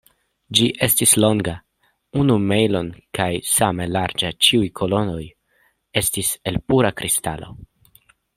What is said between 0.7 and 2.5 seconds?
estis longa unu